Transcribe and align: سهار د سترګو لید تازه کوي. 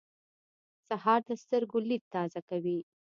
سهار 0.89 1.19
د 1.27 1.31
سترګو 1.43 1.77
لید 1.89 2.03
تازه 2.13 2.41
کوي. 2.49 2.79